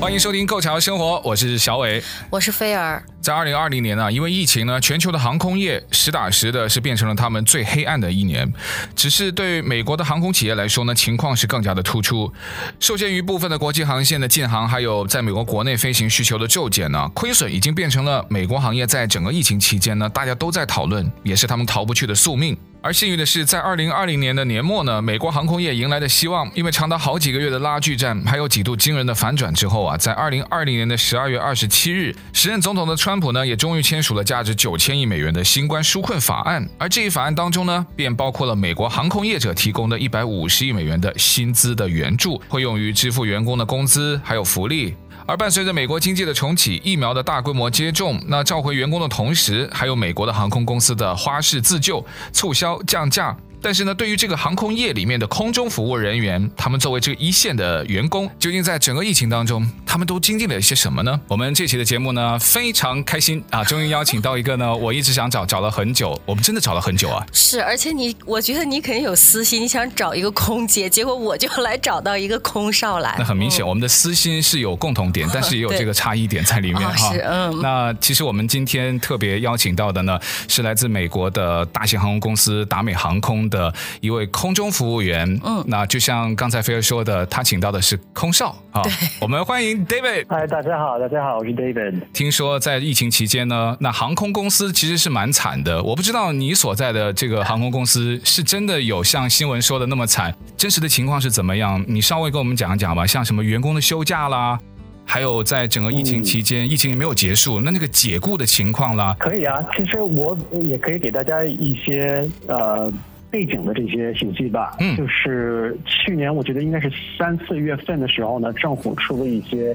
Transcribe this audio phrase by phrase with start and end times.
[0.00, 3.04] 欢迎收听《购桥生活》，我是小伟，我是菲儿。
[3.20, 8.50] 在二零二零年呢，因为疫情呢，全球的航空业实打实的是变成了他们最黑暗的一年。
[8.96, 12.32] 只是对美国的航空企业来说呢，情况是更加的突出。
[12.78, 22.56] 受限于部分的国际航线的禁航，还有在美国国内飞行需求的骤减呢，亏损已经变成了美国行业在整个疫情期间呢，大家都在讨论，也是他们逃不去的宿命。
[22.82, 36.64] 而幸运的是，在二零二零年的年末呢，美国航空业迎来的希望，因为长达好几个月的拉锯战，还有几度惊人的反转之后啊，在二零二零年的十二月二十七日，时任总统的川川普呢，也终于签署了价值九千亿美元的新冠纾困法案。
[36.78, 44.94] 而这一法案当中呢，便包括了美国航空业者提供的一百五十亿美元的薪资的援助，会用于支付员工的工资还有福利。
[45.26, 53.36] 而伴随着美国经济的重启，疫苗的大规模接种，那召回员工的同时，还有美国的航空公司的花式自救、促销、降价。
[53.62, 61.20] 但是呢，对于这个航空业里面的空中服务人员，他们作为这个一线的员工，究竟在整个疫情当中，他们都经历了一些什么呢？
[61.28, 67.24] 我们这期的节目呢，非常开心啊，终于邀请到一个呢，我一直想找，找了很久，我们真的找了很久啊。
[67.32, 73.14] 是，而且你，我觉得你肯定有私心，你想找一个空姐，结果我就来找到一个空少来。
[73.18, 77.08] 那很明显，嗯、我们的私心是有共同点，但是也有这个差异点在里面哈。
[77.08, 77.60] 哦、是，嗯。
[77.60, 88.82] 那其实我们今天特别邀请到的呢，是来自美国的大型航空公司达美航空的一位空中服务员，嗯，那就像刚才菲儿说的，他请到的是空少啊。
[89.20, 90.24] 我们欢迎 David。
[90.28, 92.00] 嗨，大家好，大家好，我是 David。
[92.12, 95.82] 听说在疫情期间呢，那航空公司其实是蛮惨的。
[95.82, 101.84] 我不知道你所在的这个航空公司是真的有像新闻说的那么惨，真实的情况是怎么样？
[101.88, 103.06] 你稍微跟我们讲一讲吧。
[103.06, 104.58] 像什么员工的休假啦，
[105.04, 109.16] 还有在整个疫情期间，嗯、疫情也没有结束，那那个解雇的情况啦。
[109.18, 112.92] 可以啊，其实我也可以给大家一些呃。
[113.30, 119.74] 背景的这些信息吧，嗯，就是去年我觉得应该是三四月份的时候呢，政府出了一些，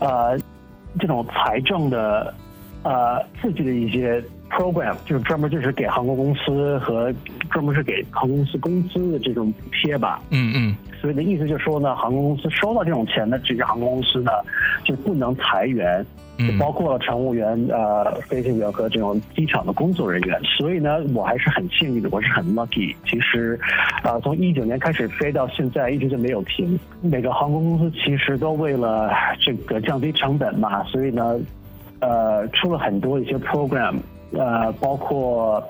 [0.00, 0.36] 呃，
[0.98, 2.34] 这种财政的，
[2.82, 7.12] 呃，刺激的一些 program，就是专门就是给航空公司和
[7.50, 14.30] 专门是给航空公司工资的这种补贴吧，嗯嗯，所以的意思就是说呢，航空公司收到这种钱的这些航空公司呢，
[14.84, 16.04] 就不能裁员。
[16.40, 22.96] 就包括了乘务员、呃，飞行员和这种机场的工作人员，所以呢，我还是很幸运的，我是很 lucky。
[23.06, 23.60] 其实，
[24.02, 26.80] 啊、呃，从一九年开始飞到现在，一直就没有停。
[27.02, 31.38] 每个航空公司其实都为了这个降低成本嘛，所以呢，
[31.98, 33.96] 呃，出了很多一些 program，
[34.32, 35.62] 呃，包括。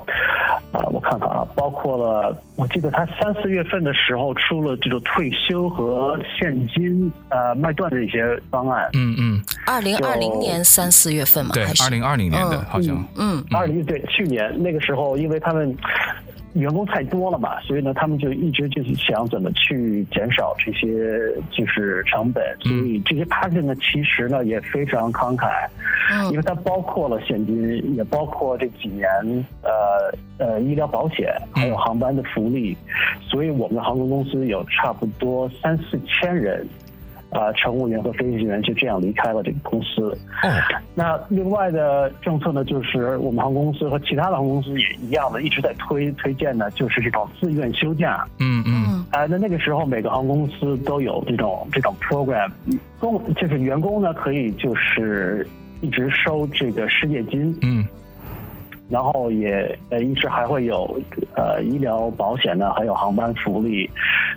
[0.72, 8.88] 啊，我看看啊，包括了，我记得他三四月份的时候出了这个退休和现金呃卖断的一些方案。
[8.92, 9.42] 嗯嗯。
[9.66, 13.04] 二零二零年三四月份嘛，对，二零二零年的、嗯、好像。
[13.16, 13.44] 嗯。
[13.50, 15.76] 二零对去年那个时候，因为他们
[16.54, 20.88] 员工太多了嘛，所以呢，他们就一直就是想怎么去减少这些
[21.50, 25.48] 就是成本，所以这些 package 呢，其实呢也非常慷慨。
[26.32, 29.08] 因为它包括了现金，也包括这几年
[29.62, 32.76] 呃呃医疗保险，还有航班的福利，
[33.28, 36.89] 所以我们的航空公司有差不多三四千人，啊、
[37.30, 40.16] 呃，乘务员和飞行员就这样离开了这个公司。
[40.42, 40.52] 嗯，
[40.94, 48.26] 那另外的政策呢，就是我们航空公司和其他的航空公司也一样的，一直在推推荐呢，就是这种自愿休假。
[48.38, 49.04] 嗯嗯。
[49.10, 52.50] 啊、呃，那那个时候每个航空公司都有这种这种 program，
[52.98, 55.46] 工就是员工呢可以就是。
[55.82, 57.82] 一直收这个失业金，嗯，
[58.90, 61.00] 然后也呃一直还会有
[61.36, 63.88] 呃医疗保险呢，还有航班福利，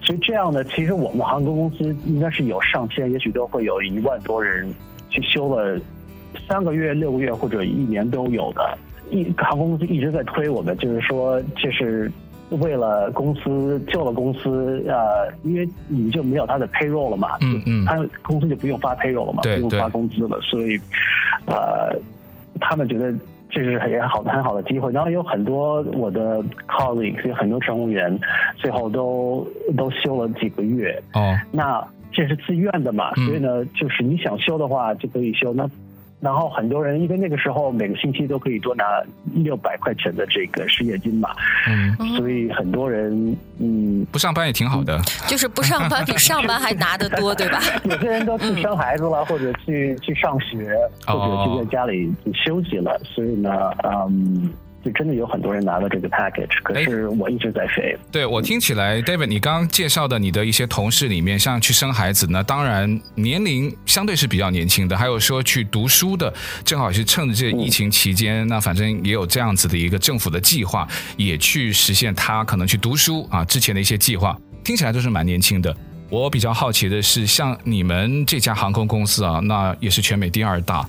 [0.02, 4.72] 所以这样呢，其实我们航空公司应该是有上千，也许都会有一万多人
[5.10, 5.80] 去休了
[6.48, 8.78] 三个月、六个月或者一年都有的。
[9.10, 12.12] 一航空公司一直在推我们，就是说这是
[12.50, 20.80] 为了公司救了公司，呃，因为你就没有他的 payroll 了嘛，嗯嗯，他公司就不用发 payroll 了嘛，对不用发工资了，所以。
[21.46, 21.94] 呃，
[22.62, 23.14] 他们觉得
[23.54, 28.20] 这是很好的很好的机会，然后有很多我的 colleagues，有很多乘务员，
[28.58, 29.48] 最后都
[29.78, 31.00] 都休了几个月。
[31.14, 35.54] 哦，那这是自愿的嘛，所以呢，就是你想休的话就可以休。
[35.54, 35.70] 那
[36.24, 38.86] 然后很多人因为那个时候每个星期都可以多拿
[39.34, 41.30] 六百块钱的这个失业金嘛，
[41.68, 47.60] 嗯，所以很多人嗯不上班也挺好的，就是不上班比上班还拿得多，对吧？
[47.84, 50.74] 有些人都去生孩子了，或者去去上学，
[51.06, 53.52] 或者就在家里休息了，所以呢，
[53.84, 54.50] 嗯。
[54.84, 57.98] 就真的有很多人拿了这个 package，可是我一直在飞。
[58.12, 66.34] 对，我听起来，David，你刚刚介绍的你的一些同事里面，像去生孩子呢，当然年龄相对是比较年轻的，还有说去读书的，
[66.66, 75.74] 正好是趁着这疫情期间，嗯、那反正也有这样子的一个政府的计划，也去实现他可能去读书啊之前的一些计划，听起来都是蛮年轻的。
[76.10, 80.86] 我比较好奇的是，像你们这家航空公司啊，那也是全美第二大。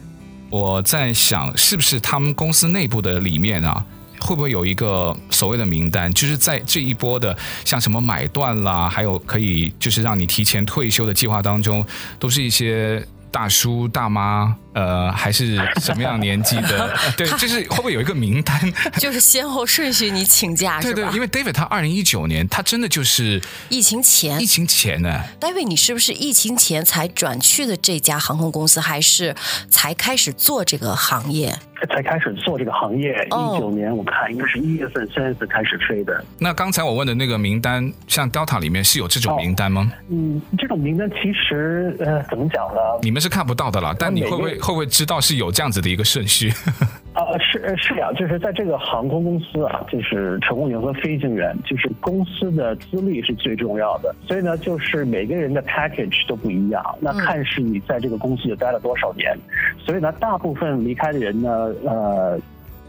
[0.54, 3.84] 我在想，是不是他们公司内部的里面啊，
[4.20, 11.84] 会不会有一个所谓的名单，就是在这一波的像什么买断啦，还有可以就是让你提前退休的计划当中，
[12.20, 13.04] 都是一些。
[13.34, 16.96] 大叔大妈，呃，还是什么样年纪的？
[17.18, 18.72] 对，就是会不会有一个名单？
[18.96, 20.94] 就是先后顺序，你请假是吧？
[20.94, 25.20] 对对，因为 David 他二零一九年，他真的就是疫情前，疫情前呢。
[25.40, 29.34] David，你是不是疫情前才转去的这家航空公司，还是
[29.68, 31.58] 才开始做这个行业？
[31.86, 36.24] 才开始做这个行业，一九年我看应该是一月份、三月份开始飞的。
[36.38, 39.92] 那刚才我问的那个名单，像 Delta 里面是有这种名单吗？
[40.10, 42.80] 嗯，这种名单其实呃，怎么讲呢？
[43.02, 46.52] 你们是看不到的啦，但你会不会会不会知道是有这样子的一个顺序？
[47.14, 54.14] 呃，是是呀，就是在这个航空公司啊，就是乘务员和飞行员，就是公司的资历是最重要的。
[54.26, 56.84] 所以呢，就是每个人的 package 都不一样。
[57.00, 59.36] 那看是你在这个公司就待了多少年。
[59.78, 61.72] 所以呢，大部分离开的人呢。
[61.84, 62.38] 呃，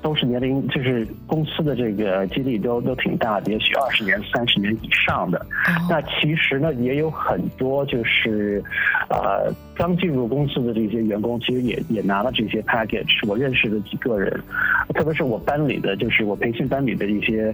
[0.05, 5.43] 都是年龄，就是公司的这个经历都都挺大的，也许二十年、三十年以上的。
[5.89, 8.63] 那其实呢，也有很多就是，
[9.09, 9.51] 呃。
[9.77, 13.27] 刚进入公司的这些员工，其实也也拿了这些 package。
[13.27, 14.31] 我认识的几个人，
[14.93, 17.53] 特别是我班里的，就是我培训班里的一些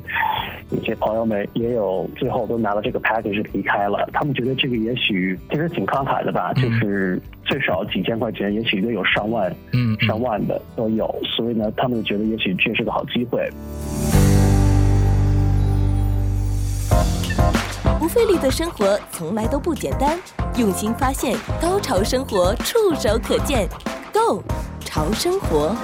[0.69, 4.07] 一些朋友们，也有最后都拿了这个 package 离开了。
[4.13, 7.19] 他们觉得这个也许其实挺慷慨的吧，嗯、就是
[7.51, 11.13] 最少几千块钱，也许都有上万，嗯，上万的都有。
[11.36, 13.51] 所以呢，他们觉得也许这是个好机会。
[18.00, 20.18] 不费力的生活从来都不简单，
[20.56, 23.68] 用心发现，高潮生活触手可见
[24.13, 24.42] Go
[24.86, 25.75] 潮生活。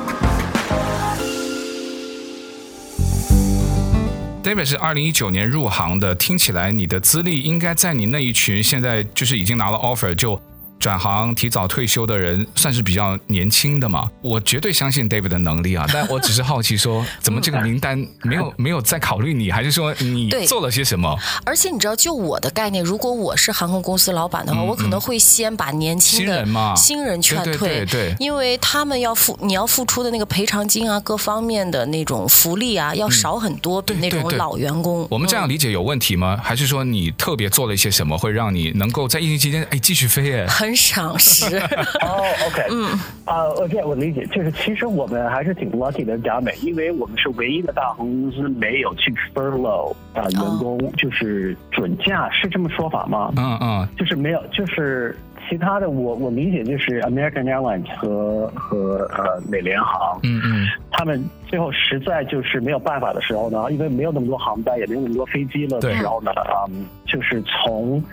[4.42, 10.40] David 是二零一九年入行的，听起来你的资历应该在你那一群现在就是已经拿了 offer 就。
[10.80, 14.10] 转行提早退休的人算是比较年轻的嘛？
[14.22, 21.18] 我绝对相信 David 的能力啊， 但我只是好奇说，怎么这个名单没有没有在考虑你，还是说你做了些什么？
[21.46, 35.08] 而且你知道，就我的概念，如果我是航空公司老板的话，我可能会先把年轻的新人嘛新人劝退，对对对，因为他们要付你要付出的那个赔偿金啊，各方面的那种福利啊，要少很多，比那种老员工。
[35.10, 36.40] 我们这样理解有问题吗？
[36.44, 40.28] 还是说你特别做了一些什么，会让你能够在疫情期间哎继续飞？
[40.34, 40.76] 哎， 很。
[40.98, 42.88] 赏识哦，OK，嗯
[43.26, 53.34] 啊，我这样我理解，就是其实我们还是挺 lucky 的，佳美，因为我们是唯一的大航空公司没有去 furlough 啊、呃、员工，就是准假，是这么说法吗？
[53.36, 55.18] 嗯嗯，就是没有，就是
[55.50, 66.32] 其他的我我理解就是 American Airlines 和和呃美联航，嗯嗯，他们最后实在就是没有办法的时候呢，因为没有那么多航班，也没有那么多飞机了的时候呢，
[66.70, 68.04] 嗯，就是从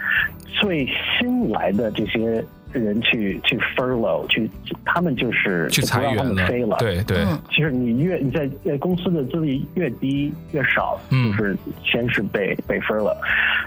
[0.46, 0.86] 最
[1.19, 2.44] 新来的这些。
[2.75, 4.50] 人去去 furlough 去，
[4.84, 6.76] 他们就是去裁员了，飞了。
[6.80, 7.18] 对对，
[7.49, 13.16] 其实你越你在公司的资历越低越少，就是先是被被 furlough。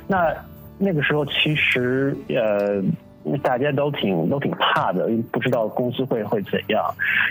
[0.07, 0.33] 那
[0.77, 2.83] 那个时候其实呃。
[3.43, 6.83] 大家都挺都挺怕的，因为不知道公司会会怎样，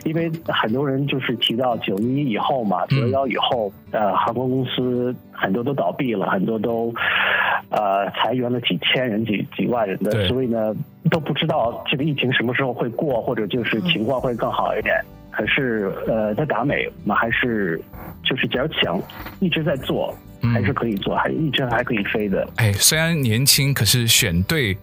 [0.05, 6.93] 因为很多人就是提到九一以后嘛，九幺以后，呃，航空公司很多都倒闭了，很多都
[7.71, 10.75] 呃裁员了几千人、几几万人的，所以呢
[11.11, 14.95] 都不知道这个疫情什么时候会过，或者就是情况会更好一点。
[15.31, 17.81] 可是呃，在达美我们还是
[18.25, 19.01] 就是只要想
[19.39, 20.15] 一直在做，
[20.53, 22.49] 还是可以做，还一直还可以飞的。
[22.57, 24.77] 哎，虽然年轻，可是选对。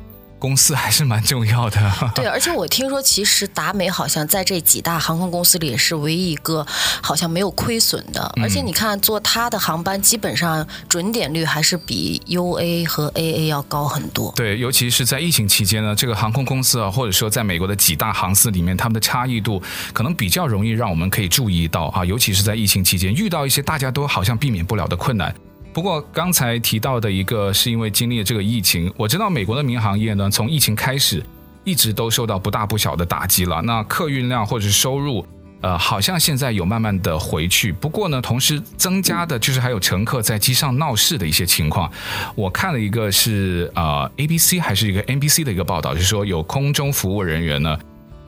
[0.44, 1.80] 公司还是蛮重要的。
[2.14, 6.68] 对，而且我听说，其实达美好像在这几大航空公司里也是唯一一个
[7.02, 8.30] 好像没有亏损的。
[8.42, 14.34] 而且你看，坐它的航班基本上准点率还是比 UA 和 AA 要高很多。
[14.36, 22.04] 对，尤其是在疫情期间呢，这个航空公司啊，或者说在美国的几大航司里面，他们的差异度可能比较容易让我们可以注意到啊。
[22.04, 25.34] 尤其是在疫情期间，遇到一些大家都好像避免不了的困难。
[25.74, 31.24] 不过刚才提到的一个是因为经历了这个疫情，我知道美国的民航业呢，从疫情开始
[31.64, 33.62] 一直都受到不大不小的打击了。
[33.64, 35.26] 那客运量或者是收入。
[35.62, 41.90] 呃，好像现在有慢慢的回去，不过呢，同时增加的就是还有乘客在机上闹事的一些情况。
[42.36, 47.80] 我看了一个是呃 ABC 还是一个 NBC 的一个报道，就是说有空中服务人员呢。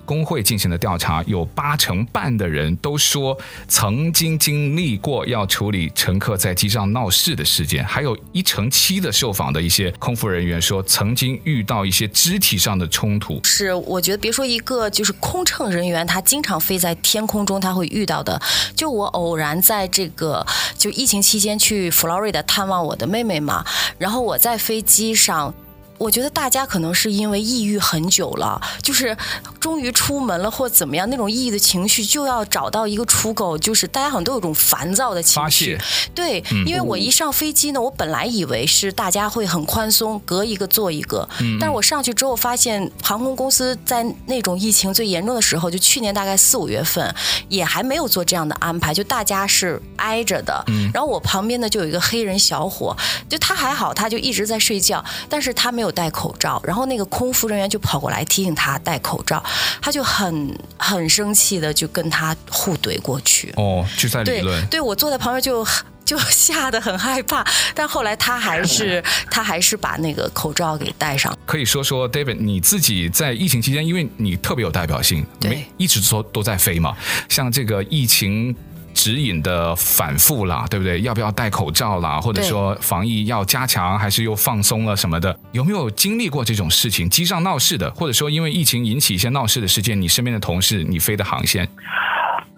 [0.05, 13.41] 工会进行的调查，有八成半的人都说曾经经历过要处理乘客在机上闹事的事件，还有一成七的受访的一些空服人员说曾经遇到一些肢体上的冲突。
[13.43, 18.39] 是，我觉得别说一个就是空乘人员，他经常飞在天空中，他会遇到的。
[18.75, 20.45] 就我偶然在这个
[20.77, 23.65] 就疫情期间去佛罗里达探望我的妹妹嘛，
[23.97, 25.53] 然后我在飞机上。
[25.97, 29.15] 我觉得大家可能是因为抑郁很久了，就是
[29.59, 35.77] 终于出门了或怎么样，那种抑郁的情绪就要找到一个出口，就是大家好像都有种烦躁的情绪。
[36.13, 41.27] 对，因为我一上飞机呢，我本来以为是大家会很宽松，隔一个坐一个，
[41.59, 47.15] 但是我上去之后发现，航空公司在那种疫情最严重的时候，就去年大概四五月份，
[47.47, 50.63] 也还没有做这样的安排，就大家是挨着的。
[50.93, 52.95] 然后我旁边呢就有一个黑人小伙，
[53.29, 55.84] 就他还好，他就一直在睡觉，但是他没有。
[55.85, 59.43] 有戴口罩，然后那个空服人员就跑过来提醒他戴口罩，
[59.81, 63.53] 他就很很生气的就跟他互怼过去。
[63.55, 64.61] 哦，就在理论。
[64.65, 65.65] 对，对我坐在旁边就
[66.03, 71.35] 就 吓得很害怕，但后来他还是他还是把那个口罩给戴上。
[71.45, 76.95] 可以说说 David，你自己在疫情期间，因为你特别有代表性，对，一直说都在飞嘛，
[77.29, 78.55] 像这个疫情。
[78.95, 81.01] 指引的反复啦，对不对？
[81.01, 82.19] 要不要戴口罩啦？
[82.19, 85.37] 或者说防疫要加强，还是又放松了什么的？
[85.51, 87.07] 有没有经历过这种事情？
[87.07, 91.67] 机上闹事的，或者说因为疫情引起一些闹事的事件，你身边的同事，你飞的航线？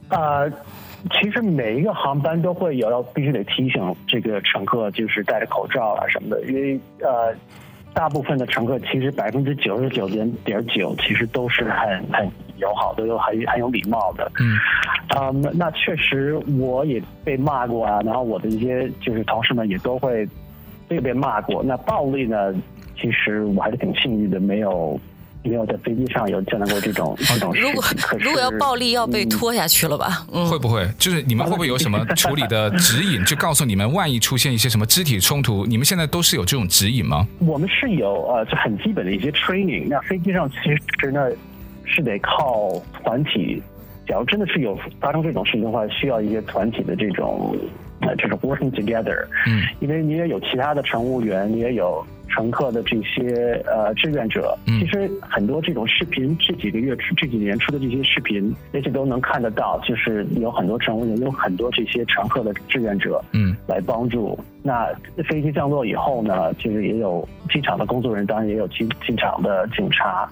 [0.10, 0.50] 呃，
[1.12, 7.36] 其实每一个航班都会有要必须得提醒这个乘客，就是戴着口罩啊什么的，因为呃。
[7.94, 14.32] 大部分的乘客其实百分之九十九点点九，其实都是很很友好，都有很很有礼貌的。
[14.40, 14.58] 嗯，
[15.10, 20.28] 啊、um，那确实我也被骂过啊，然后我的一些就是同事们也都会
[20.88, 21.64] 被被骂过。
[21.64, 22.54] 那暴力呢，
[23.00, 25.00] 其实我还是挺幸运的，没有。
[25.44, 27.72] 没有在飞机上有见到过这种这种事情。
[27.72, 27.84] 如果
[28.20, 30.28] 如果要暴力，要被拖下去了吧？
[30.34, 30.86] 嗯，会不会？
[30.98, 37.26] 就是你们会不会有什么 处理的指引，就告诉你们，万一出现一些什么肢体冲突，你们现在都是有这种指引吗？
[37.40, 39.88] 我们是有呃，就很基本的一些 training。
[39.88, 40.58] 那飞机上其
[41.00, 41.30] 实呢
[41.88, 43.62] 是得靠团体，
[44.08, 47.56] 假如真的是有发生这种事情的话，需要一些团体的这种
[48.02, 49.26] 呃这种 working together。
[49.48, 52.06] 嗯，因为你也有其他的乘务员，你也有。
[52.38, 64.38] 乘客的这些呃志愿者，其实很多这种视频，这几个月这几年出的这些视频，那些都能看得到，就是有很多乘务员，有很多这些乘客的志愿者，嗯，来帮助。
[64.62, 64.88] 那
[65.28, 70.30] 飞机降落以后呢，就是也有机场的工作人员，当然也有机机场的警察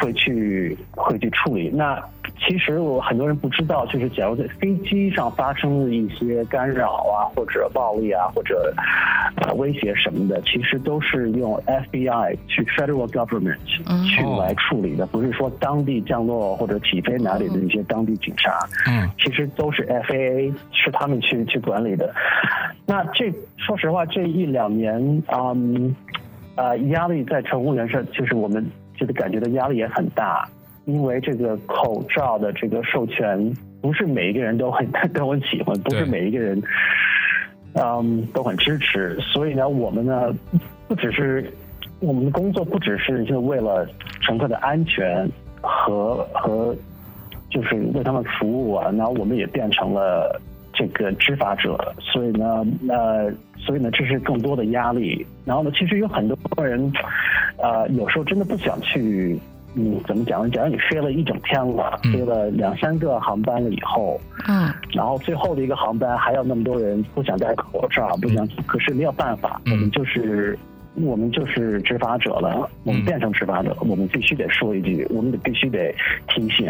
[0.00, 1.68] 会去会去处理。
[1.68, 2.02] 那
[2.38, 8.72] 其实我很多人不知道，就是假如在飞机上发生了一些干扰啊，或者暴力啊，或者
[9.36, 18.58] 呃威胁什么的，其实都是用 FBI 去 Federal Government 去来处理的，不是说当地降落或者起飞哪里的一些当地警察。
[18.86, 22.12] 嗯，其实都是 FAA 是他们去去管理的。
[22.86, 25.94] 那这说实话，这一两年，嗯，
[26.56, 28.64] 呃，压力在乘务员上，就是我们
[28.96, 30.48] 就是感觉的压力也很大。
[30.84, 34.84] 因为这个口罩的这个授权，不是每一个人都很
[35.14, 36.60] 都很喜欢，不是每一个人，
[37.74, 39.16] 嗯，都很支持。
[39.20, 40.34] 所以呢，我们呢，
[40.88, 41.48] 不只是
[42.00, 43.86] 我们的工作，不只是就为了
[44.22, 45.28] 乘客的安全
[45.60, 46.74] 和和，
[47.48, 48.90] 就是为他们服务啊。
[48.96, 50.40] 然后我们也变成了
[50.72, 51.94] 这个执法者。
[52.00, 55.24] 所以呢，呃，所以呢，这是更多的压力。
[55.44, 56.36] 然后呢，其实有很多
[56.66, 56.92] 人，
[57.58, 59.38] 呃，有时候真的不想去。
[59.74, 60.50] 嗯，怎么讲呢？
[60.50, 70.58] 假如你飞了一整天了，飞了两三个航班了以后，嗯，然后最后的一个航班还有那么多人不想戴口罩，不想，可是没有办法，我们就是
[70.94, 75.94] 我们就是执法者了，我们变成执法者，我们必须得说一句，我们得必须得
[76.28, 76.66] 提醒。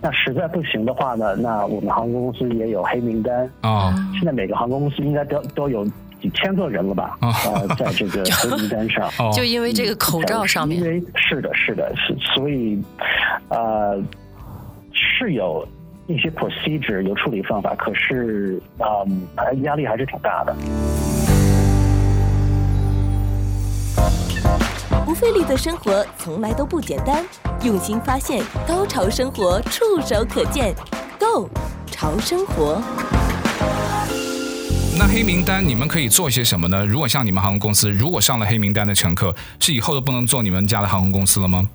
[0.00, 3.94] 那实在不行的话呢，那我们航空公司也有黑名单啊。
[4.14, 5.86] 现在每个航空公司应该都都有。
[6.20, 7.16] 几千个人了吧？
[7.20, 12.82] 啊、呃，在这个 黑名单上，就因为这个口罩上面，因为是的，是的，是，所以，
[13.48, 14.00] 呃，
[14.92, 15.66] 是有
[16.06, 20.54] 一些 procedure 有处理方法，可是，嗯、呃，压力还是挺大的。
[25.04, 27.24] 不费力的生活从来都不简单，
[27.64, 30.72] 用心发现，高潮生活触手可见
[31.18, 31.48] ，Go
[31.86, 32.80] 潮生活。
[35.02, 36.84] 那黑名单你们可以做些什么呢？
[36.84, 41.66] 如果像你们航空公司，如果上了黑名单的乘客，是以后都不能坐你们家的航空公司了吗？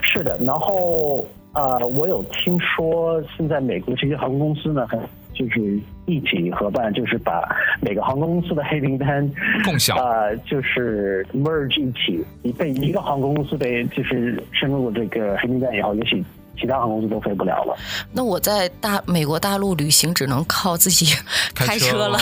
[0.00, 5.00] 是的，然后呃，我有听说现在美国这些航空公司呢，很
[5.34, 7.42] 就是一起合办，就是把
[7.80, 9.28] 每个航空公司的黑名单
[9.64, 16.24] 共享，呃，就是 merge 一起，你被一个航空公司被就是深入这个黑名单以后，也许。
[16.60, 17.76] 其他航空公司都飞不了了。
[18.12, 21.14] 那我在大美国大陆旅行只能靠自己
[21.54, 22.18] 开车了。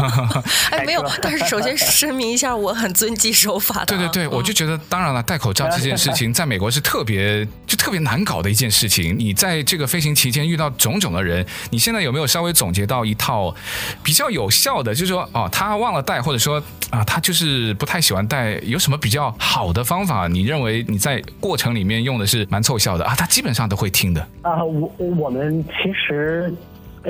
[0.70, 3.86] 哎，没有，但是首先声明一下，我很遵纪守法的。
[3.86, 9.16] 对对对，嗯、我就觉得，当然了，戴口罩这件事情在美国是特别就特别难搞的一件事情。
[9.16, 13.54] 你在这个飞行期间遇到种种的人，你现在有没有稍微总结到一套
[14.02, 14.94] 比较有效的？
[14.94, 20.26] 就是说，哦，他忘了戴，或者说啊，他就是不太喜欢戴，有什么比较好的方法？
[20.26, 23.14] 你认为你在过程里面用的是蛮凑效的啊？
[23.14, 23.67] 他基本上。
[23.68, 26.52] 都会听的啊，我我们其实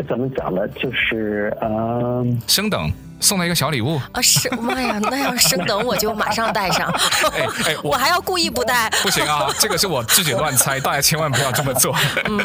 [0.08, 0.66] 怎么讲呢？
[0.68, 6.88] 就是嗯，呃、升等送了一个小礼物啊，是妈呀，那要升等我就马上带上，
[7.32, 11.94] 哎哎，我， 我还要故意不带，不行啊，这个是我自己乱猜，大家千万不要这么做。
[12.28, 12.38] 嗯，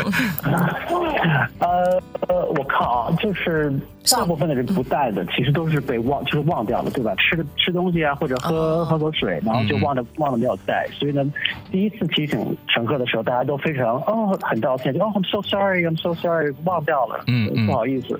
[1.60, 3.72] 呃呃，我靠啊，就是。
[4.12, 7.16] 大部分的人不带的，其实都是被忘，就是忘掉了，对吧？
[7.16, 10.86] 吃吃东西啊，或者喝喝口水，然后就忘了忘了没有带。
[10.92, 11.24] 所以呢，
[11.72, 18.20] 第一次提醒乘客的时候，大家都非常哦很道歉，就哦 I'm so sorry, I'm so sorry，忘掉了，嗯，不好意思，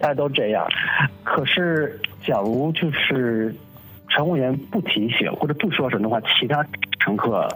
[0.00, 0.66] 大家都这样。
[1.22, 1.89] 可是，
[2.26, 3.54] 假如就是
[4.08, 6.64] 乘务员不提醒或者不说什么的话，其他
[7.00, 7.48] 乘客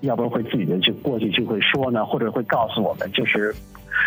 [0.00, 3.54] 要不然会自己的就过去就会说呢，或者会告诉我们，就是。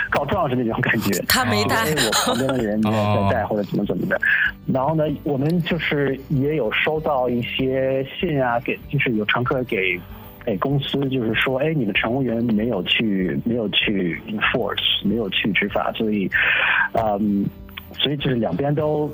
[0.09, 2.91] 告状是那种感觉，他没带，因为我旁边的人在
[3.31, 4.19] 带或者怎么怎么的。
[4.67, 9.99] 然后呢，我们就是也有收到一些信啊，给就是有乘客给
[10.43, 16.29] 给公司，就是说，哎，你的乘务员没有去没有去 enforce，没有去执法，所以，
[16.93, 17.45] 嗯，
[17.93, 19.09] 所以就是两边都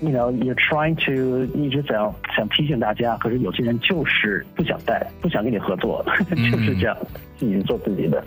[0.00, 6.96] ，you know you're trying to 一直想想提醒大家，可是有些人就是不想带，不想跟你合作， 就是这样。
[7.38, 8.20] 自己做自己的，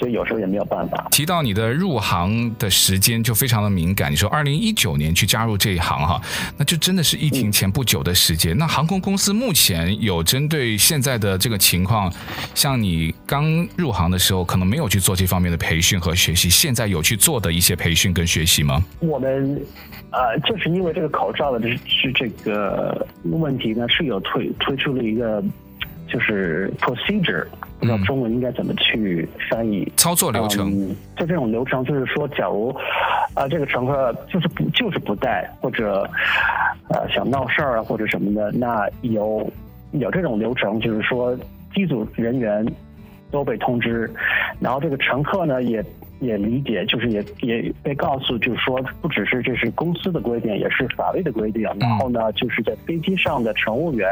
[0.00, 1.06] 所以有时候也没有办法。
[1.10, 6.18] 提到你的入行的时间就非常的敏感，你说二零一九年去加入这一行哈，
[6.56, 8.56] 那就真的是疫情前不久的时间。
[8.56, 12.10] 嗯、那航空公司目前有针对现在的这个情况，
[12.54, 18.82] 像你刚入行的时候可能没有去做这方面的培训和学习，现在有去做的一些培训跟学习吗？
[19.00, 19.60] 我们
[20.12, 25.44] 呃，就是因为这个口罩的是这个问题呢，是有推推出了一个
[26.08, 27.44] 就是 procedure。
[27.80, 29.90] 不知道中文应该怎么去翻译？
[29.96, 30.70] 操作流程。
[30.70, 32.68] 嗯，就这种流程，就是说，假如
[33.34, 36.06] 啊，这个乘客就是不就是不带，或者
[36.90, 39.50] 呃想闹事儿啊，或者什么的，那有
[39.92, 41.34] 有这种流程，就是说
[41.74, 42.64] 机组人员
[43.30, 44.12] 都被通知，
[44.60, 45.82] 然后这个乘客呢也
[46.20, 51.62] 也理解，就是也也被告诉，就是说不只是这是公司的规定，也是法律的规定。
[51.62, 54.06] 然后呢，就是在飞机上的乘务员，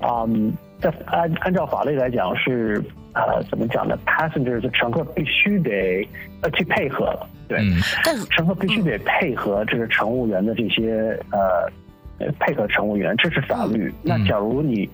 [0.00, 0.50] 嗯。
[0.80, 6.06] 在按按照法律来讲是呃怎么讲呢？Passengers 乘客必须得
[6.42, 7.58] 呃去配合，对，
[8.04, 13.92] 但是乘客必须得配合这个乘务员的这些呃配合乘务员，这是法律。
[14.02, 14.88] 那假如你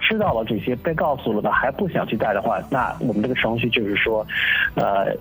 [0.00, 4.26] 知道了这些，被告诉了，那还不想去带的话，那我们这个程序就是说，
[4.74, 5.16] 呃。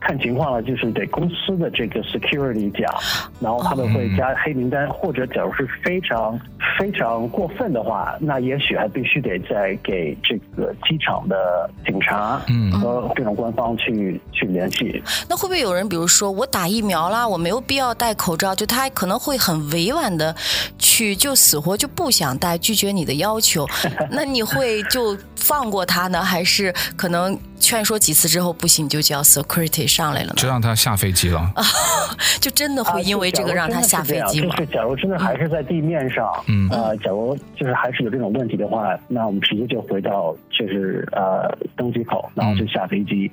[0.00, 2.92] 看情况了，就是得公司的这个 security 讲，
[3.40, 6.38] 然后他们会加黑名单，或者假如是非常
[6.78, 12.40] 非常过分的话，那也许还必须得再给这个机场的警察
[12.80, 15.02] 和这种官方去去联系。
[15.28, 20.34] 那会不会有人，比如说我打疫苗啦，我没有必要戴口罩，就他可能会很委婉的
[20.78, 23.66] 去就死活就不想戴，拒绝你的要求，
[24.10, 27.38] 那你会就放过他呢，还是可能？
[27.58, 31.52] 劝说几次之后不行，就叫 security 上来了，就让他下飞机了。
[32.40, 34.54] 就真的会因为这个让他下飞机吗？
[34.56, 43.30] 就是假如真的还是在地面上，嗯，呃，假如就是还是有这种问题的话，那我们直接就回到就是呃登机口，然后就下飞机。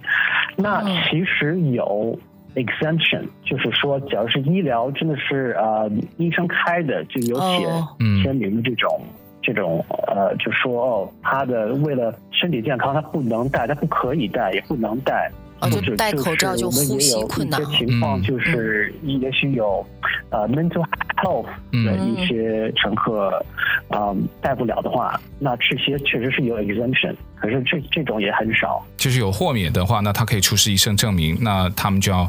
[0.57, 2.17] 嗯、那其实有
[2.55, 9.01] exemption，就是说，假如是医疗真的是呃医生开的，就有写签名的这种。
[9.45, 15.31] 哦这种呃，就说哦，他的为了身体健康，他不能戴，他不可以戴，也不能戴。
[15.61, 17.61] 哦，就戴口罩就呼吸困难。
[17.61, 19.85] 我们也有一些情况，就是也许有
[20.29, 20.85] 呃 mental
[21.17, 23.43] health 的一些乘客，
[23.89, 27.15] 嗯，带不了的话，那这些确实是有 exemption。
[27.37, 32.27] 可是这这种也很少，就是有豁免的话，那他可以出示医生证明，那他们就要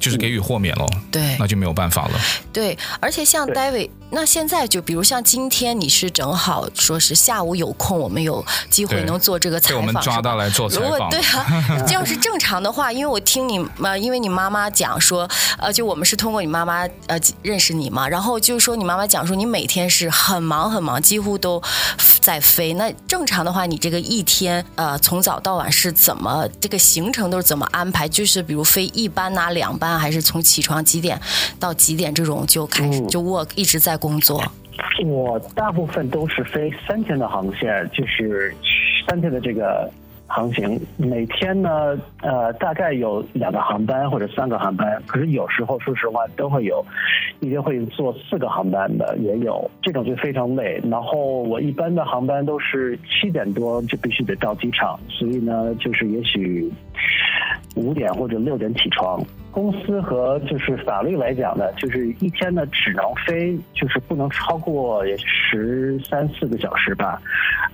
[0.00, 0.86] 就是给予豁免喽。
[1.12, 2.18] 对、嗯，那就没有办法了。
[2.52, 10.90] 对，而且像 David，那现在就比如像今天你是正好说是下午有空，我们有机会能做这个采访，被我们抓到来做采访。
[10.90, 15.28] 如果对啊， 这要是正常的话，因为我听你呃，因为你妈妈讲说，
[15.58, 21.60] 呃，就我们是通过你妈妈呃认识你嘛，然后就是说你妈妈讲说你每天是很忙很忙，几乎都。
[22.20, 22.74] 在飞。
[22.74, 28.06] 那正常的话，你这个一天呃从早到晚是怎么这个行程都是怎么安排？
[28.06, 31.18] 就是比如飞一班啊、两班，还是从起床几点
[31.58, 34.44] 到几点这种就开始就 work 一直在工作？
[35.06, 38.54] 我大部分都是飞三天的航线，就是
[39.08, 39.90] 三天的这个。
[40.30, 46.84] 航行每天呢，呃，大概有两个航班或者三个航班，可是有时候说实话都会有，
[47.40, 50.80] 一天会坐四个航班的也有，这种就非常累。
[50.84, 56.70] 然后我一般的航班都是七点多就必须得到机场，所以呢，就是也许
[57.74, 59.18] 五点或者六点起床。
[59.50, 67.20] 公司和就是法律来讲呢，就是一天呢只能飞，就是不能超过十三四个小时吧，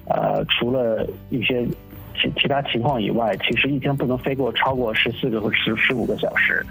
[0.09, 1.67] 呃，除了一些。
[2.15, 6.65] 其其他情况以外，其实一天不能飞过超过十四个或十十五个小时。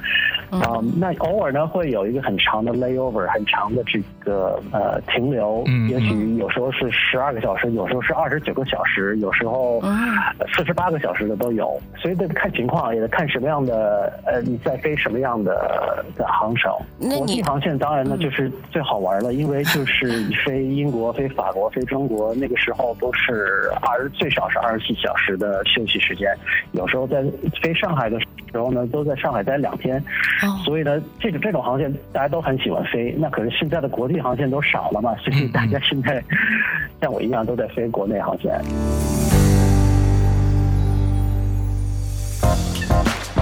[0.49, 9.81] 啊、嗯，那偶尔呢会有一个很长的 layover，很长的这个呃停留，嗯，也许有时候是十二个小时，有时候是二十九个小时，有时候
[10.55, 11.79] 四十八个小时的都有。
[11.97, 16.71] 所以得看情况，也得看什么样的呃你在飞什么样的的航程。
[16.99, 26.35] 国际航线当然呢就是最好玩了，因为就是飞英国、飞法国、飞中国，那个时候都是二十最少是二十四小时的休息时间，
[26.71, 27.23] 有时候在
[27.61, 30.03] 飞上海的时候呢，都在上海待两天。
[30.65, 33.15] 所以呢，这种这种航线大家都很喜欢飞。
[33.17, 36.23] 那可是现在的国际航线都少了嘛，所以大家现在
[37.01, 38.61] 像我一样都在飞国内航线。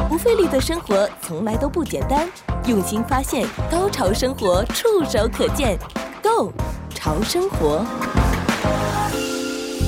[0.09, 2.27] 不费力的生活从来都不简单，
[2.67, 5.77] 用心发现，高潮生活触手可见
[6.21, 6.51] ，Go
[6.89, 7.83] 潮生活。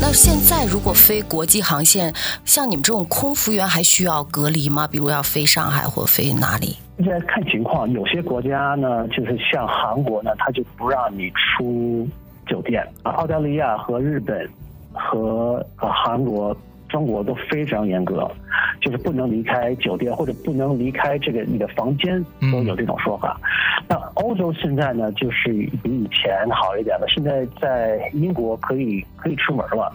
[0.05, 2.13] 那现在如果飞国际航线，
[2.43, 4.85] 像你们这种空服员还需要隔离吗？
[4.85, 6.77] 比如要飞上海或飞哪里？
[6.97, 12.05] 现在看情况，有些国家呢，就是像韩国呢，他就不让你出
[12.45, 12.85] 酒店。
[13.03, 14.45] 澳大利亚和日本
[14.91, 16.53] 和呃韩国、
[16.93, 18.31] 中国都非常严格。
[18.79, 23.39] 就是不能离开酒店，或者不能离开这个你的房间，都有这种说法。
[23.79, 25.51] 嗯、那欧洲现在呢，就是
[25.81, 27.07] 比以前好一点了。
[27.07, 29.91] 现在在英国可以可以出门了，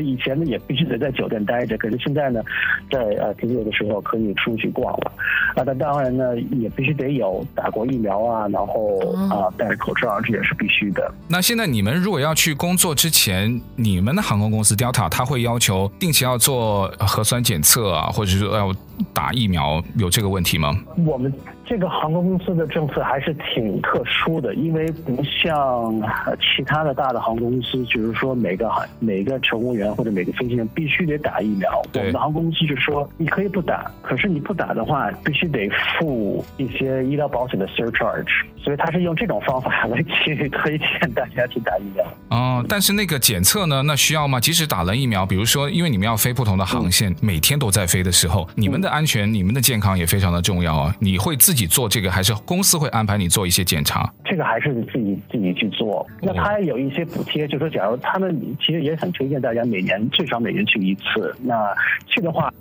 [0.00, 2.42] 以前呢也必须得在酒店待着，可是现在呢，
[2.90, 5.12] 在呃停留的时候可以出去逛了。
[5.54, 8.98] 啊，那当然呢，也必须得有打过疫苗啊，然后
[9.30, 11.12] 啊戴着口罩，这也是必须的。
[11.28, 18.74] 那现在你们如果要去工作之前，你们的航空公司 Delta 他会要求定期要做核酸检测啊，或者说要
[19.12, 20.76] 打疫苗，有这个问题吗？
[21.06, 21.32] 我们
[21.72, 25.98] 这个航空公司的政策还是挺特殊的，因为不像
[26.38, 31.82] 其他的大的航空公司，就是说每个航每个乘务员或者每个飞行员必须得打疫苗。
[31.94, 35.66] 我们的航空公司就是说你可以不打，可是你不打的话，必须得
[35.98, 38.28] 付一些医疗保险的 surcharge，
[38.62, 42.04] 所以他是用这种方法来去推荐大家去打疫苗。
[42.28, 43.82] 哦，但是那个检测呢？
[43.82, 44.38] 那需要吗？
[44.38, 50.94] 即使打了疫苗，比如说因为你们要飞不同的航线，嗯、每天都在飞的时候，你们的安全、嗯、你们的健康也非常的重要啊！
[50.98, 54.12] 你会自己你做这个，还是公司会安排你做一些检查？
[54.24, 56.04] 这个还是自己自己去做。
[56.20, 61.32] 那他有一些补贴，就是说假如他们其实也很推荐大家每年最少每年去一次。
[61.40, 61.72] 那
[62.08, 62.52] 去的话，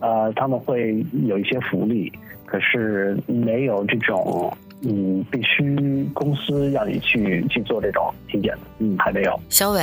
[0.00, 2.12] 呃，他们会有一些福利，
[2.44, 4.54] 可是没有这种。
[4.82, 9.40] 嗯，必须公司让你去去做这种体检的，嗯，还没有。
[9.48, 9.82] 小伟，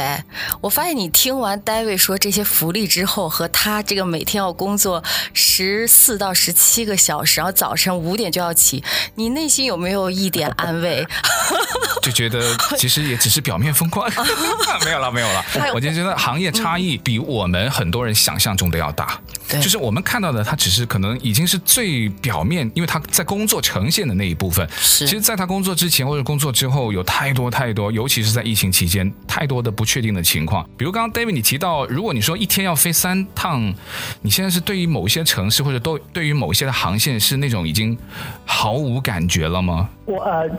[0.61, 5.03] 我发现你听完 David 说这些福利之后，和他这个每天要工作
[5.33, 8.83] 十四到十七个小时，然后早晨五点就要起，
[9.15, 11.05] 你内心有没有一点安慰？
[12.03, 14.07] 就觉得其实也只是表面风光，
[14.85, 15.43] 没有了，没有了。
[15.73, 19.19] 我就觉得行业差异比我们很多人想象中的要大。
[19.47, 24.67] 对，就是我们看到的，他只是可能已经是最表面，因为他在工作呈现的那一部分。
[24.83, 30.67] 是，其实，在他工作之前或者工作之后，有太多太多，尤其是在疫情期间，太多的不确定的情况。
[30.77, 33.73] 比如刚刚 David 你提到，如果你说一天要飞三趟，
[34.21, 37.97] 你现在是对于某些城市或者都对于某些的航线是那种已经
[38.45, 39.89] 毫无感觉了吗？
[40.05, 40.49] 我呃，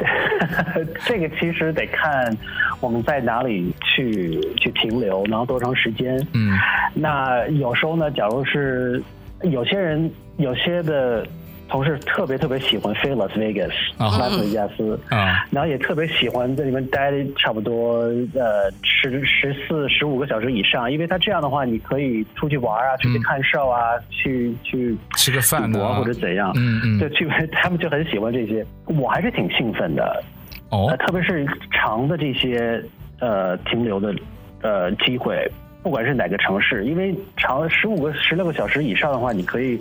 [1.04, 2.34] 这个其实得看
[2.80, 6.16] 我们在哪里去去停留，然后多长时间。
[6.32, 6.58] 嗯，
[6.94, 9.02] 那有时候呢，假如是
[9.42, 11.26] 有些人有些的。
[11.68, 18.02] 同事特别特别喜欢飞拉斯维加斯，拉斯维加斯，啊，然后也特别喜欢在里面待差不多
[18.34, 30.22] 呃十十四十五个小时以上，因为他这样的话，你可以出去玩啊，出去看 show 啊，嗯、去去吃个饭啊，或者怎样，嗯嗯，就去 他们就很喜欢这些，我还是挺兴奋的，
[30.70, 32.80] 哦，呃、特别是长的这些
[33.20, 34.14] 呃停留的
[34.62, 35.50] 呃机会。
[35.84, 39.78] 不管是哪个城市，因为长十五个、十六个小时以上的话，你可以，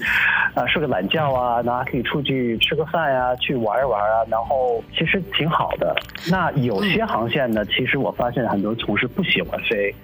[0.54, 5.96] 啊睡个懒觉啊，然后还可以出去吃个饭啊，去玩一玩啊，然后其实挺好的。
[6.30, 9.96] 那有些航线呢，其实我发现很多同事不喜欢飞。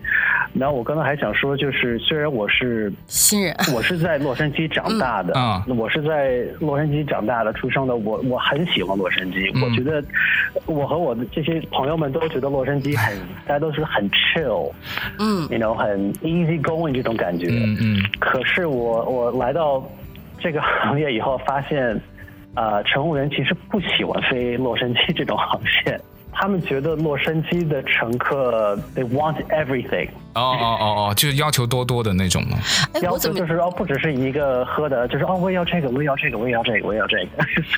[0.54, 9.52] 然后我刚刚还想说，就是虽然我是新人， 我是在洛杉矶长大的，啊、嗯，我是在洛杉矶长大的、出生的，我我很喜欢洛杉矶。
[9.54, 10.04] 嗯、我觉得
[10.66, 14.72] 我和我的这些朋友们都觉得洛杉矶很， 大家都是很 chill，
[15.20, 15.89] 嗯，you know，很
[16.22, 17.48] easy going 这种感觉。
[17.50, 18.04] 嗯嗯。
[18.20, 19.84] 可是我我来到
[20.40, 21.96] 这个行业以后，发现
[22.54, 26.00] 啊、呃，乘务员其实不喜欢飞洛杉矶这种航线。
[26.32, 30.08] 他们觉得洛杉矶的乘客，they want everything。
[30.40, 32.58] 哦哦哦哦，就是要求多多的那种吗？
[33.02, 37.28] 要求就是哦，不只是一个喝的，就是哦，我也要这个，我也要这个，我也要这个，我也要这个。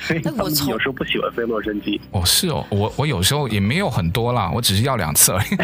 [0.00, 2.00] 所以有时候不喜欢飞洛杉矶。
[2.12, 5.56] 哦，是哦，我我有时候也没有很多啦，我只是要两次而已。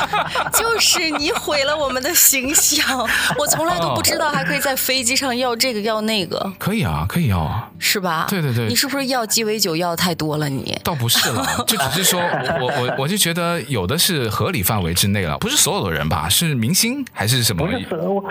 [0.52, 2.98] 就是你毁了我们的形象，
[3.38, 6.52] 我从来都不知道还可以在飞机上要这个要那个。
[6.58, 8.26] 可以啊，可以要啊，是吧？
[8.28, 10.48] 对对对，你是不是要鸡尾酒要太多了？
[10.48, 12.20] 你倒不是了，就只是说
[12.60, 16.28] 我我我就觉得有的是合理范围之内了，不是所有的人吧？
[16.28, 17.04] 是是明星。
[17.12, 17.66] 还是什么？
[17.66, 18.24] 不是，我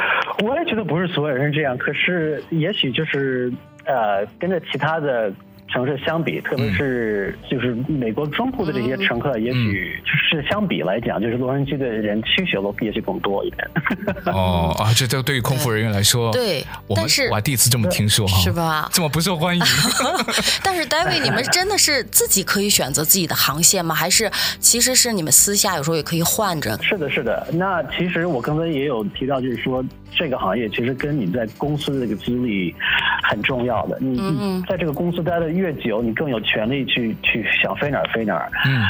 [0.43, 1.77] 我也觉得不是所有人这样。
[1.77, 3.51] 可是，也许就是
[3.85, 5.31] 呃，跟着其他的。
[5.75, 13.67] 城市相比，特别是就是美国中部的这些乘客，也许就是相比来讲，就是洛杉矶的人需求也许更多一点。
[14.27, 18.89] 哦啊，这这对于空服人员来说，对，我们但是我还第一次这么听说哈，是吧？
[18.93, 19.61] 这么不受欢迎。
[20.63, 23.93] 但是，David，你们真的是自己可以选择自己的航线吗？
[23.93, 26.79] 还是其实是你们私下有时候也可以换着？
[26.81, 27.45] 是的，是的。
[27.51, 29.83] 那其实我刚才也有提到，就是说
[30.17, 32.73] 这个行业其实跟你在公司的这个资历
[33.23, 33.97] 很重要的。
[33.99, 38.81] 你嗯，在这个公司待的越久，你更有权利去去想飞哪儿飞哪儿，嗯，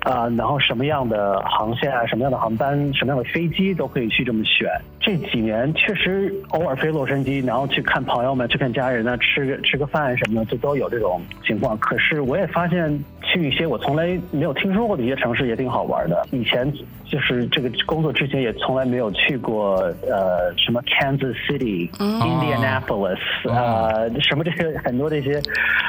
[0.00, 4.68] 啊、呃，然后什么样的航线啊，什么样的航班，什么样的飞机都可以去这么选。
[5.06, 11.78] 这几年确实偶尔飞洛杉矶，然后去看朋友们，去看家人呢，吃个吃个饭什么的，就都有这种情况。
[11.78, 12.92] 可是我也发现
[13.22, 16.26] 去一些我从来没有听说过的一些城市也挺好玩的。
[16.32, 16.68] 以前
[17.04, 19.76] 就是这个工作之前也从来没有去过，
[20.10, 25.40] 呃，什么 Kansas City、嗯、Indianapolis，呃，什么这些很多这些，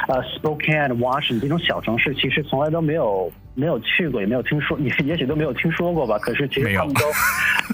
[0.06, 6.16] 呃，Spokane、Washington 这种小城市，其实从来都没有没有去过，也没有听说，也也许都没有听说过吧。
[6.20, 7.00] 可是其实他们都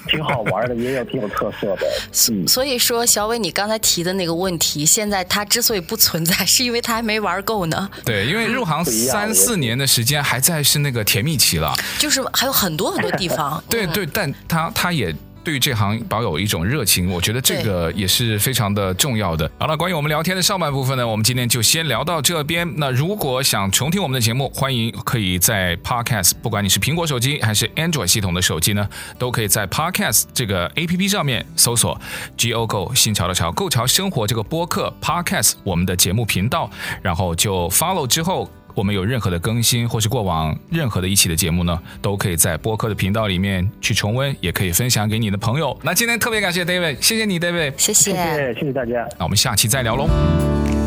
[0.08, 1.86] 挺好玩的，也有挺有特色的。
[2.30, 7.90] 嗯，所以说小伟，你刚才提的那个问题，现在它之所以不存在，是因为他还没玩够呢。
[8.04, 13.62] 对，因为入行三四年的时间，还在是那个甜蜜期了，就是还有很多很多地方。
[13.68, 15.14] 对对，但他他也
[15.44, 19.48] 对于这行保有一种热情，我觉得这个也是非常的重要的。
[19.58, 22.66] 好了，关于我们聊天的上半部分呢，我们今天就先聊到这边。
[22.76, 32.00] 那如果想重听我们的节目，欢迎可以在 Podcast，不管你是苹果手机还是 Android 系统的手机呢，都可以在 Podcast 这个 APP 上面搜索
[32.38, 36.70] Go Go 新潮的潮，Go 潮生活这个播客 Podcast 我们的节目频道，
[37.02, 38.50] 然后就 Follow 之后。
[38.74, 45.76] 我们有任何的更新，或是过往任何的一期的节目呢，都可以在播客的频道里面去重温，也可以分享给你的朋友。
[45.82, 49.08] 那今天特别感谢 David，谢谢你，David，谢谢，谢谢，大家。
[49.18, 50.83] 那我们下期再聊喽。